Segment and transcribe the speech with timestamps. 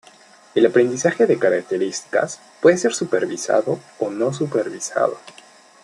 [0.55, 5.19] El aprendizaje de características puede ser supervisado o no supervisado.